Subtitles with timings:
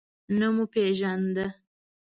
[0.37, 1.45] نه مو پیژانده.